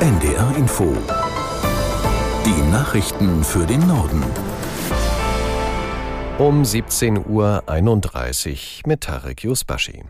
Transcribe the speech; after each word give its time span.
NDR 0.00 0.56
Info. 0.56 0.94
Die 2.46 2.70
Nachrichten 2.72 3.44
für 3.44 3.66
den 3.66 3.86
Norden. 3.86 4.24
Um 6.38 6.62
17.31 6.62 7.18
Uhr 7.26 8.88
mit 8.88 9.02
Tarek 9.02 9.44
Yusbashi. 9.44 10.04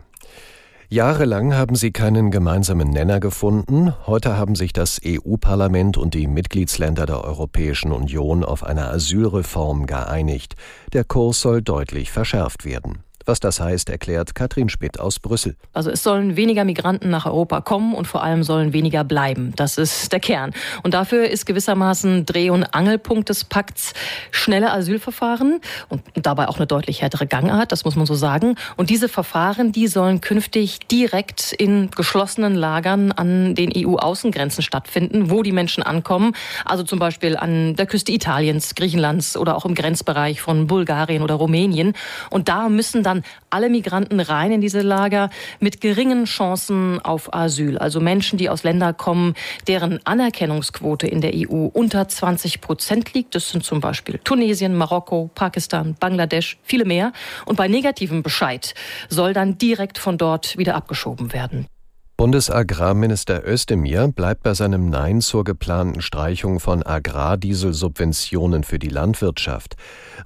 Jahrelang 0.87 1.53
haben 1.53 1.75
sie 1.75 1.91
keinen 1.91 2.31
gemeinsamen 2.31 2.89
Nenner 2.89 3.19
gefunden. 3.19 3.93
Heute 4.07 4.37
haben 4.37 4.55
sich 4.55 4.71
das 4.71 5.01
EU-Parlament 5.05 5.97
und 5.97 6.13
die 6.13 6.27
Mitgliedsländer 6.27 7.05
der 7.05 7.25
Europäischen 7.25 7.91
Union 7.91 8.45
auf 8.45 8.63
eine 8.63 8.87
Asylreform 8.89 9.87
geeinigt. 9.87 10.55
Der 10.93 11.03
Kurs 11.03 11.41
soll 11.41 11.61
deutlich 11.61 12.11
verschärft 12.11 12.63
werden. 12.63 13.03
Was 13.25 13.39
das 13.39 13.59
heißt, 13.59 13.89
erklärt 13.89 14.35
Katrin 14.35 14.69
Spitt 14.69 14.99
aus 14.99 15.19
Brüssel. 15.19 15.55
Also 15.73 15.89
es 15.89 16.03
sollen 16.03 16.35
weniger 16.35 16.65
Migranten 16.65 17.09
nach 17.09 17.25
Europa 17.25 17.61
kommen 17.61 17.93
und 17.93 18.07
vor 18.07 18.23
allem 18.23 18.43
sollen 18.43 18.73
weniger 18.73 19.03
bleiben. 19.03 19.53
Das 19.55 19.77
ist 19.77 20.11
der 20.11 20.19
Kern. 20.19 20.51
Und 20.83 20.93
dafür 20.93 21.29
ist 21.29 21.45
gewissermaßen 21.45 22.25
Dreh- 22.25 22.49
und 22.49 22.63
Angelpunkt 22.63 23.29
des 23.29 23.43
Pakts 23.43 23.93
schnelle 24.31 24.71
Asylverfahren 24.71 25.61
und 25.89 26.01
dabei 26.15 26.47
auch 26.47 26.57
eine 26.57 26.67
deutlich 26.67 27.01
härtere 27.01 27.27
Gangart, 27.27 27.71
das 27.71 27.85
muss 27.85 27.95
man 27.95 28.05
so 28.05 28.15
sagen. 28.15 28.55
Und 28.77 28.89
diese 28.89 29.09
Verfahren, 29.09 29.71
die 29.71 29.87
sollen 29.87 30.21
künftig 30.21 30.79
direkt 30.87 31.53
in 31.53 31.91
geschlossenen 31.91 32.55
Lagern 32.55 33.11
an 33.11 33.55
den 33.55 33.71
EU-Außengrenzen 33.75 34.63
stattfinden, 34.63 35.29
wo 35.29 35.43
die 35.43 35.51
Menschen 35.51 35.83
ankommen. 35.83 36.33
Also 36.65 36.83
zum 36.83 36.99
Beispiel 36.99 37.37
an 37.37 37.75
der 37.75 37.85
Küste 37.85 38.11
Italiens, 38.11 38.75
Griechenlands 38.75 39.37
oder 39.37 39.55
auch 39.55 39.65
im 39.65 39.75
Grenzbereich 39.75 40.41
von 40.41 40.67
Bulgarien 40.67 41.21
oder 41.21 41.35
Rumänien. 41.35 41.93
Und 42.29 42.49
da 42.49 42.69
müssen 42.69 43.03
dann 43.03 43.20
alle 43.49 43.69
Migranten 43.69 44.19
rein 44.19 44.51
in 44.51 44.61
diese 44.61 44.81
Lager 44.81 45.29
mit 45.59 45.81
geringen 45.81 46.25
Chancen 46.25 46.99
auf 46.99 47.33
Asyl. 47.33 47.77
Also 47.77 47.99
Menschen, 47.99 48.37
die 48.37 48.49
aus 48.49 48.63
Ländern 48.63 48.95
kommen, 48.97 49.35
deren 49.67 49.99
Anerkennungsquote 50.05 51.07
in 51.07 51.21
der 51.21 51.33
EU 51.35 51.65
unter 51.65 52.07
20 52.07 52.61
Prozent 52.61 53.13
liegt. 53.13 53.35
Das 53.35 53.49
sind 53.49 53.63
zum 53.63 53.79
Beispiel 53.79 54.19
Tunesien, 54.23 54.75
Marokko, 54.75 55.29
Pakistan, 55.35 55.95
Bangladesch, 55.99 56.57
viele 56.63 56.85
mehr. 56.85 57.11
Und 57.45 57.55
bei 57.55 57.67
negativem 57.67 58.23
Bescheid 58.23 58.73
soll 59.09 59.33
dann 59.33 59.57
direkt 59.57 59.97
von 59.97 60.17
dort 60.17 60.57
wieder 60.57 60.75
abgeschoben 60.75 61.33
werden. 61.33 61.67
Bundesagrarminister 62.17 63.47
Özdemir 63.47 64.07
bleibt 64.09 64.43
bei 64.43 64.53
seinem 64.53 64.89
Nein 64.89 65.21
zur 65.21 65.43
geplanten 65.43 66.01
Streichung 66.01 66.59
von 66.59 66.83
Agrardieselsubventionen 66.83 68.63
für 68.63 68.77
die 68.77 68.89
Landwirtschaft. 68.89 69.75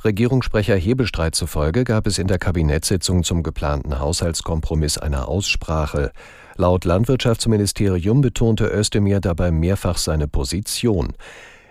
Regierungssprecher 0.03 0.75
Hebestreit 0.75 1.35
zufolge 1.35 1.85
gab 1.85 2.05
es 2.05 2.17
in 2.17 2.27
der 2.27 2.37
Kabinettssitzung 2.37 3.23
zum 3.23 3.43
geplanten 3.43 3.99
Haushaltskompromiss 3.99 4.97
eine 4.97 5.27
Aussprache. 5.27 6.11
Laut 6.57 6.85
Landwirtschaftsministerium 6.85 8.21
betonte 8.21 8.65
Özdemir 8.65 9.21
dabei 9.21 9.51
mehrfach 9.51 9.97
seine 9.97 10.27
Position. 10.27 11.13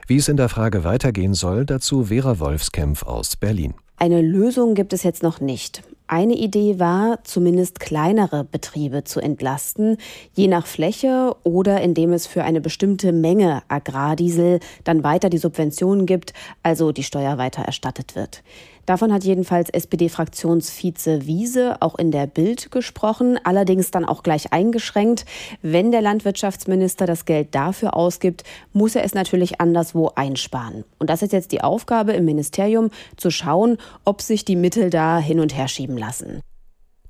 Wie 0.07 0.17
es 0.17 0.29
in 0.29 0.37
der 0.37 0.49
Frage 0.49 0.85
weitergehen 0.85 1.35
soll, 1.35 1.65
dazu 1.65 2.05
Vera 2.05 2.39
Wolfskämpf 2.39 3.03
aus 3.03 3.37
Berlin. 3.37 3.75
Eine 3.97 4.21
Lösung 4.21 4.75
gibt 4.75 4.93
es 4.93 5.03
jetzt 5.03 5.23
noch 5.23 5.41
nicht. 5.41 5.83
Eine 6.07 6.35
Idee 6.35 6.79
war, 6.79 7.25
zumindest 7.25 7.81
kleinere 7.81 8.45
Betriebe 8.45 9.05
zu 9.05 9.21
entlasten, 9.21 9.97
je 10.35 10.49
nach 10.49 10.67
Fläche 10.67 11.35
oder 11.45 11.81
indem 11.81 12.13
es 12.13 12.27
für 12.27 12.45
eine 12.45 12.61
bestimmte 12.61 13.11
Menge 13.11 13.63
Agrardiesel 13.69 14.61
dann 14.85 15.03
weiter 15.03 15.31
die 15.31 15.39
Subventionen 15.39 16.05
gibt, 16.05 16.35
also 16.63 16.93
die 16.93 17.05
Steuer 17.05 17.39
weiter 17.39 17.63
erstattet 17.63 18.15
wird. 18.17 18.43
Davon 18.87 19.13
hat 19.13 19.25
jedenfalls 19.25 19.71
SPD-Fraktionsvize 19.71 21.27
Wiese 21.27 21.77
auch 21.81 21.95
in 21.99 22.11
der 22.11 22.27
Bild 22.27 22.71
gesprochen, 22.71 23.39
allerdings 23.43 23.91
dann 23.91 24.05
auch 24.05 24.23
gleich 24.23 24.53
eingeschränkt. 24.53 25.25
Wenn 25.63 25.91
der 25.91 26.03
Landwirtschaftsminister 26.03 27.07
das 27.07 27.25
Geld 27.25 27.55
dafür 27.55 27.97
ausgibt, 27.97 28.45
muss 28.73 28.95
er 28.95 29.05
es 29.05 29.15
natürlich 29.15 29.61
anderswo 29.61 30.11
einsparen. 30.15 30.85
Und 30.99 31.09
das 31.09 31.23
ist 31.23 31.33
jetzt 31.33 31.53
die 31.53 31.63
Aufgabe 31.63 32.13
im 32.13 32.27
Ministerium, 32.27 32.91
zu 33.17 33.31
schauen, 33.31 33.79
ob 34.05 34.21
sich 34.21 34.45
die 34.45 34.57
Mittel 34.57 34.91
da 34.91 35.19
hin 35.19 35.41
und 35.41 35.57
her 35.57 35.69
schieben 35.69 35.97
lassen. 35.97 36.41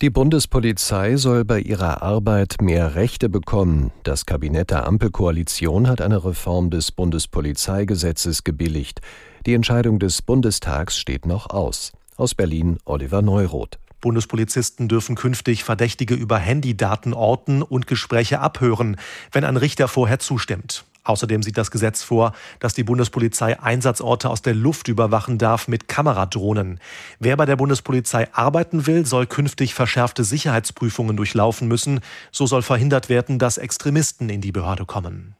Die 0.02 0.10
Bundespolizei 0.10 1.16
soll 1.16 1.44
bei 1.44 1.60
ihrer 1.60 2.02
Arbeit 2.02 2.56
mehr 2.60 2.96
Rechte 2.96 3.28
bekommen. 3.28 3.92
Das 4.02 4.26
Kabinett 4.26 4.70
der 4.70 4.88
Ampelkoalition 4.88 5.86
hat 5.88 6.00
eine 6.00 6.24
Reform 6.24 6.70
des 6.70 6.90
Bundespolizeigesetzes 6.90 8.42
gebilligt. 8.42 9.00
Die 9.46 9.54
Entscheidung 9.54 10.00
des 10.00 10.20
Bundestags 10.20 10.98
steht 10.98 11.26
noch 11.26 11.48
aus. 11.48 11.92
Aus 12.16 12.34
Berlin 12.34 12.78
Oliver 12.84 13.22
Neuroth. 13.22 13.78
Bundespolizisten 14.00 14.88
dürfen 14.88 15.14
künftig 15.14 15.62
Verdächtige 15.62 16.14
über 16.14 16.38
Handydaten 16.38 17.14
orten 17.14 17.62
und 17.62 17.86
Gespräche 17.86 18.40
abhören, 18.40 18.96
wenn 19.30 19.44
ein 19.44 19.56
Richter 19.56 19.86
vorher 19.86 20.18
zustimmt. 20.18 20.84
Außerdem 21.04 21.42
sieht 21.42 21.58
das 21.58 21.70
Gesetz 21.70 22.02
vor, 22.02 22.32
dass 22.60 22.72
die 22.72 22.82
Bundespolizei 22.82 23.60
Einsatzorte 23.60 24.30
aus 24.30 24.40
der 24.40 24.54
Luft 24.54 24.88
überwachen 24.88 25.36
darf 25.36 25.68
mit 25.68 25.86
Kameradrohnen. 25.86 26.80
Wer 27.18 27.36
bei 27.36 27.44
der 27.44 27.56
Bundespolizei 27.56 28.28
arbeiten 28.32 28.86
will, 28.86 29.04
soll 29.04 29.26
künftig 29.26 29.74
verschärfte 29.74 30.24
Sicherheitsprüfungen 30.24 31.16
durchlaufen 31.16 31.68
müssen. 31.68 32.00
So 32.32 32.46
soll 32.46 32.62
verhindert 32.62 33.10
werden, 33.10 33.38
dass 33.38 33.58
Extremisten 33.58 34.30
in 34.30 34.40
die 34.40 34.52
Behörde 34.52 34.86
kommen. 34.86 35.36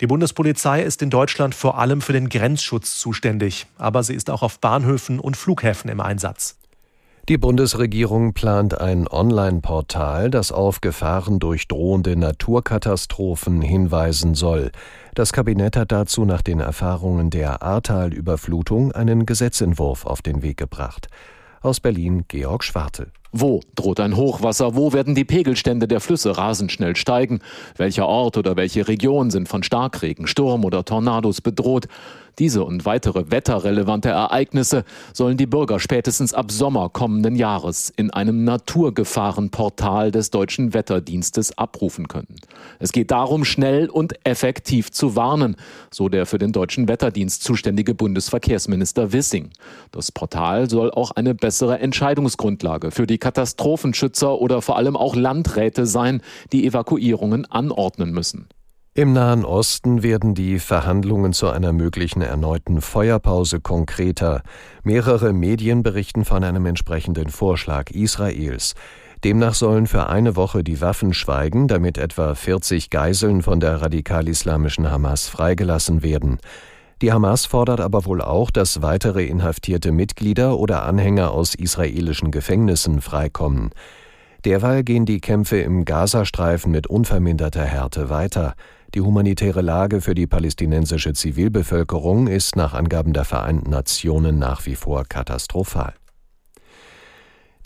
Die 0.00 0.06
Bundespolizei 0.06 0.82
ist 0.82 1.00
in 1.00 1.08
Deutschland 1.08 1.54
vor 1.54 1.78
allem 1.78 2.02
für 2.02 2.12
den 2.12 2.28
Grenzschutz 2.28 2.98
zuständig, 2.98 3.66
aber 3.78 4.02
sie 4.02 4.14
ist 4.14 4.28
auch 4.28 4.42
auf 4.42 4.58
Bahnhöfen 4.58 5.20
und 5.20 5.36
Flughäfen 5.36 5.88
im 5.88 6.00
Einsatz. 6.00 6.56
Die 7.28 7.38
Bundesregierung 7.38 8.34
plant 8.34 8.80
ein 8.80 9.08
Online-Portal, 9.08 10.30
das 10.30 10.52
auf 10.52 10.80
Gefahren 10.80 11.40
durch 11.40 11.66
drohende 11.66 12.14
Naturkatastrophen 12.14 13.62
hinweisen 13.62 14.36
soll. 14.36 14.70
Das 15.16 15.32
Kabinett 15.32 15.76
hat 15.76 15.90
dazu 15.90 16.24
nach 16.24 16.40
den 16.40 16.60
Erfahrungen 16.60 17.30
der 17.30 17.64
Ahrtal-Überflutung 17.64 18.92
einen 18.92 19.26
Gesetzentwurf 19.26 20.06
auf 20.06 20.22
den 20.22 20.42
Weg 20.42 20.56
gebracht. 20.56 21.08
Aus 21.62 21.80
Berlin 21.80 22.26
Georg 22.28 22.62
Schwarte. 22.62 23.08
Wo 23.32 23.60
droht 23.74 24.00
ein 24.00 24.16
Hochwasser? 24.16 24.76
Wo 24.76 24.92
werden 24.92 25.14
die 25.14 25.24
Pegelstände 25.24 25.88
der 25.88 26.00
Flüsse 26.00 26.36
rasend 26.36 26.72
schnell 26.72 26.96
steigen? 26.96 27.40
Welcher 27.76 28.06
Ort 28.06 28.36
oder 28.36 28.56
welche 28.56 28.88
Region 28.88 29.30
sind 29.30 29.48
von 29.48 29.62
Starkregen, 29.62 30.26
Sturm 30.26 30.64
oder 30.64 30.84
Tornados 30.84 31.40
bedroht? 31.40 31.88
Diese 32.38 32.64
und 32.64 32.84
weitere 32.84 33.30
wetterrelevante 33.30 34.10
Ereignisse 34.10 34.84
sollen 35.14 35.38
die 35.38 35.46
Bürger 35.46 35.80
spätestens 35.80 36.34
ab 36.34 36.52
Sommer 36.52 36.90
kommenden 36.90 37.34
Jahres 37.34 37.90
in 37.96 38.10
einem 38.10 38.44
Naturgefahrenportal 38.44 40.10
des 40.10 40.30
Deutschen 40.30 40.74
Wetterdienstes 40.74 41.56
abrufen 41.56 42.08
können. 42.08 42.36
Es 42.78 42.92
geht 42.92 43.10
darum, 43.10 43.46
schnell 43.46 43.88
und 43.88 44.14
effektiv 44.26 44.92
zu 44.92 45.16
warnen, 45.16 45.56
so 45.90 46.10
der 46.10 46.26
für 46.26 46.36
den 46.36 46.52
Deutschen 46.52 46.88
Wetterdienst 46.88 47.42
zuständige 47.42 47.94
Bundesverkehrsminister 47.94 49.14
Wissing. 49.14 49.48
Das 49.90 50.12
Portal 50.12 50.68
soll 50.68 50.90
auch 50.90 51.12
eine 51.12 51.34
bessere 51.34 51.78
Entscheidungsgrundlage 51.78 52.90
für 52.90 53.06
die 53.06 53.15
Katastrophenschützer 53.18 54.40
oder 54.40 54.62
vor 54.62 54.76
allem 54.76 54.96
auch 54.96 55.16
Landräte 55.16 55.86
sein, 55.86 56.22
die 56.52 56.66
Evakuierungen 56.66 57.44
anordnen 57.46 58.12
müssen. 58.12 58.48
Im 58.94 59.12
Nahen 59.12 59.44
Osten 59.44 60.02
werden 60.02 60.34
die 60.34 60.58
Verhandlungen 60.58 61.34
zu 61.34 61.50
einer 61.50 61.74
möglichen 61.74 62.22
erneuten 62.22 62.80
Feuerpause 62.80 63.60
konkreter. 63.60 64.40
Mehrere 64.84 65.34
Medien 65.34 65.82
berichten 65.82 66.24
von 66.24 66.42
einem 66.42 66.64
entsprechenden 66.64 67.28
Vorschlag 67.28 67.90
Israels. 67.90 68.74
Demnach 69.22 69.52
sollen 69.52 69.86
für 69.86 70.08
eine 70.08 70.34
Woche 70.34 70.64
die 70.64 70.80
Waffen 70.80 71.12
schweigen, 71.12 71.68
damit 71.68 71.98
etwa 71.98 72.34
40 72.34 72.88
Geiseln 72.88 73.42
von 73.42 73.60
der 73.60 73.82
radikal-islamischen 73.82 74.90
Hamas 74.90 75.28
freigelassen 75.28 76.02
werden. 76.02 76.38
Die 77.02 77.12
Hamas 77.12 77.44
fordert 77.44 77.80
aber 77.80 78.06
wohl 78.06 78.22
auch, 78.22 78.50
dass 78.50 78.80
weitere 78.80 79.26
inhaftierte 79.26 79.92
Mitglieder 79.92 80.58
oder 80.58 80.84
Anhänger 80.84 81.30
aus 81.30 81.54
israelischen 81.54 82.30
Gefängnissen 82.30 83.02
freikommen. 83.02 83.70
Derweil 84.46 84.82
gehen 84.82 85.04
die 85.04 85.20
Kämpfe 85.20 85.58
im 85.58 85.84
Gazastreifen 85.84 86.72
mit 86.72 86.86
unverminderter 86.86 87.64
Härte 87.64 88.08
weiter. 88.08 88.54
Die 88.94 89.02
humanitäre 89.02 89.60
Lage 89.60 90.00
für 90.00 90.14
die 90.14 90.26
palästinensische 90.26 91.12
Zivilbevölkerung 91.12 92.28
ist 92.28 92.56
nach 92.56 92.72
Angaben 92.72 93.12
der 93.12 93.24
Vereinten 93.24 93.70
Nationen 93.70 94.38
nach 94.38 94.64
wie 94.64 94.76
vor 94.76 95.04
katastrophal. 95.04 95.94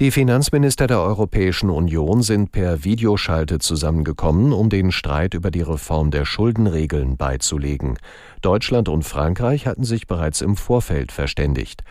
Die 0.00 0.10
Finanzminister 0.10 0.86
der 0.86 1.02
Europäischen 1.02 1.68
Union 1.68 2.22
sind 2.22 2.52
per 2.52 2.84
Videoschalte 2.84 3.58
zusammengekommen, 3.58 4.54
um 4.54 4.70
den 4.70 4.92
Streit 4.92 5.34
über 5.34 5.50
die 5.50 5.60
Reform 5.60 6.10
der 6.10 6.24
Schuldenregeln 6.24 7.18
beizulegen. 7.18 7.98
Deutschland 8.40 8.88
und 8.88 9.02
Frankreich 9.02 9.66
hatten 9.66 9.84
sich 9.84 10.06
bereits 10.06 10.40
im 10.40 10.56
Vorfeld 10.56 11.12
verständigt. 11.12 11.84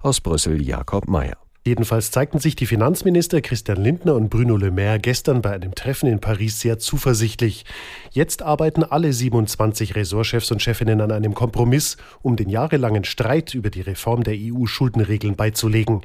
Aus 0.00 0.20
Brüssel 0.20 0.62
Jakob 0.62 1.08
Mayer. 1.08 1.38
Jedenfalls 1.66 2.12
zeigten 2.12 2.38
sich 2.38 2.54
die 2.54 2.64
Finanzminister 2.64 3.40
Christian 3.40 3.82
Lindner 3.82 4.14
und 4.14 4.30
Bruno 4.30 4.56
Le 4.56 4.70
Maire 4.70 5.00
gestern 5.00 5.42
bei 5.42 5.50
einem 5.50 5.74
Treffen 5.74 6.08
in 6.08 6.20
Paris 6.20 6.60
sehr 6.60 6.78
zuversichtlich. 6.78 7.64
Jetzt 8.12 8.40
arbeiten 8.40 8.84
alle 8.84 9.12
27 9.12 9.96
Ressortchefs 9.96 10.52
und 10.52 10.62
Chefinnen 10.62 11.00
an 11.00 11.10
einem 11.10 11.34
Kompromiss, 11.34 11.96
um 12.22 12.36
den 12.36 12.50
jahrelangen 12.50 13.02
Streit 13.02 13.52
über 13.52 13.70
die 13.70 13.80
Reform 13.80 14.22
der 14.22 14.34
EU-Schuldenregeln 14.36 15.34
beizulegen. 15.34 16.02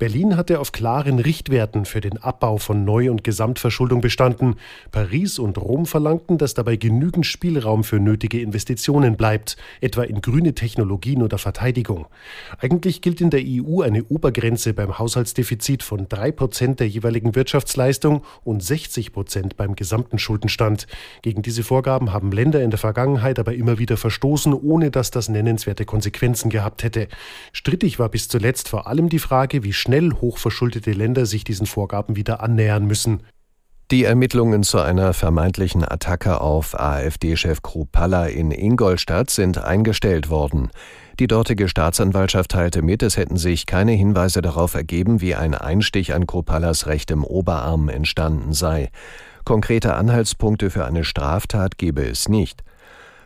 Berlin 0.00 0.36
hatte 0.36 0.58
auf 0.58 0.72
klaren 0.72 1.20
Richtwerten 1.20 1.84
für 1.84 2.00
den 2.00 2.18
Abbau 2.18 2.56
von 2.56 2.84
Neu- 2.84 3.08
und 3.08 3.22
Gesamtverschuldung 3.22 4.00
bestanden. 4.00 4.56
Paris 4.90 5.38
und 5.38 5.58
Rom 5.58 5.86
verlangten, 5.86 6.38
dass 6.38 6.54
dabei 6.54 6.74
genügend 6.74 7.24
Spielraum 7.24 7.84
für 7.84 8.00
nötige 8.00 8.40
Investitionen 8.40 9.16
bleibt, 9.16 9.58
etwa 9.80 10.02
in 10.02 10.20
grüne 10.22 10.54
Technologien 10.54 11.22
oder 11.22 11.38
Verteidigung. 11.38 12.06
Eigentlich 12.58 13.00
gilt 13.00 13.20
in 13.20 13.30
der 13.30 13.44
EU 13.44 13.82
eine 13.82 14.02
Obergrenze 14.02 14.74
beim 14.74 14.98
Haushaltsdefizit 15.04 15.82
von 15.82 16.08
drei 16.08 16.32
Prozent 16.32 16.80
der 16.80 16.88
jeweiligen 16.88 17.34
Wirtschaftsleistung 17.34 18.24
und 18.42 18.62
60 18.62 19.12
Prozent 19.12 19.58
beim 19.58 19.76
gesamten 19.76 20.18
Schuldenstand. 20.18 20.86
Gegen 21.20 21.42
diese 21.42 21.62
Vorgaben 21.62 22.14
haben 22.14 22.32
Länder 22.32 22.62
in 22.62 22.70
der 22.70 22.78
Vergangenheit 22.78 23.38
aber 23.38 23.54
immer 23.54 23.78
wieder 23.78 23.98
verstoßen, 23.98 24.54
ohne 24.54 24.90
dass 24.90 25.10
das 25.10 25.28
nennenswerte 25.28 25.84
Konsequenzen 25.84 26.48
gehabt 26.48 26.82
hätte. 26.84 27.08
Strittig 27.52 27.98
war 27.98 28.08
bis 28.08 28.28
zuletzt 28.28 28.70
vor 28.70 28.86
allem 28.86 29.10
die 29.10 29.18
Frage, 29.18 29.62
wie 29.62 29.74
schnell 29.74 30.12
hochverschuldete 30.12 30.92
Länder 30.92 31.26
sich 31.26 31.44
diesen 31.44 31.66
Vorgaben 31.66 32.16
wieder 32.16 32.42
annähern 32.42 32.86
müssen. 32.86 33.20
Die 33.90 34.04
Ermittlungen 34.04 34.62
zu 34.62 34.78
einer 34.78 35.12
vermeintlichen 35.12 35.84
Attacke 35.84 36.40
auf 36.40 36.74
AfD-Chef 36.74 37.60
Krupalla 37.60 38.26
in 38.26 38.50
Ingolstadt 38.50 39.28
sind 39.28 39.58
eingestellt 39.58 40.30
worden. 40.30 40.70
Die 41.20 41.28
dortige 41.28 41.68
Staatsanwaltschaft 41.68 42.50
teilte 42.50 42.82
mit, 42.82 43.02
es 43.02 43.16
hätten 43.16 43.36
sich 43.36 43.66
keine 43.66 43.92
Hinweise 43.92 44.42
darauf 44.42 44.74
ergeben, 44.74 45.20
wie 45.20 45.36
ein 45.36 45.54
Einstich 45.54 46.12
an 46.12 46.26
Krupallas 46.26 46.86
rechtem 46.88 47.22
Oberarm 47.22 47.88
entstanden 47.88 48.52
sei. 48.52 48.90
Konkrete 49.44 49.94
Anhaltspunkte 49.94 50.70
für 50.70 50.84
eine 50.84 51.04
Straftat 51.04 51.78
gebe 51.78 52.04
es 52.04 52.28
nicht. 52.28 52.64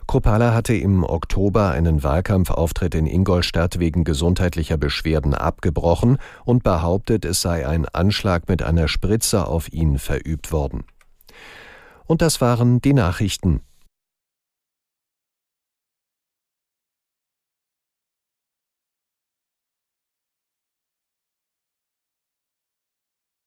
Kruppala 0.07 0.55
hatte 0.55 0.75
im 0.75 1.05
Oktober 1.05 1.71
einen 1.71 2.03
Wahlkampfauftritt 2.03 2.95
in 2.95 3.07
Ingolstadt 3.07 3.79
wegen 3.79 4.05
gesundheitlicher 4.05 4.79
Beschwerden 4.79 5.35
abgebrochen 5.35 6.19
und 6.45 6.63
behauptet, 6.63 7.25
es 7.25 7.43
sei 7.43 7.67
ein 7.67 7.87
Anschlag 7.87 8.49
mit 8.49 8.63
einer 8.63 8.89
Spritze 8.89 9.47
auf 9.47 9.71
ihn 9.73 9.99
verübt 9.99 10.51
worden. 10.51 10.85
Und 12.07 12.23
das 12.23 12.41
waren 12.41 12.81
die 12.81 12.95
Nachrichten. 12.95 13.61